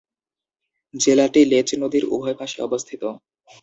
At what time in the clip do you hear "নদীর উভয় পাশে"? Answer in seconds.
1.81-2.57